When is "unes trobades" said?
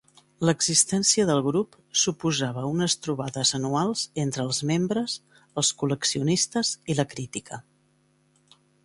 2.69-3.51